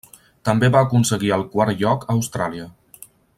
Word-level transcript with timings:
També 0.47 0.69
va 0.75 0.81
aconseguir 0.87 1.31
el 1.37 1.45
quart 1.57 1.83
lloc 1.83 2.09
a 2.09 2.17
Austràlia. 2.17 2.67